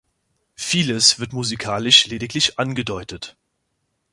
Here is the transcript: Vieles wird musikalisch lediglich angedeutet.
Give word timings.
Vieles 0.55 1.19
wird 1.19 1.31
musikalisch 1.31 2.07
lediglich 2.07 2.57
angedeutet. 2.57 3.37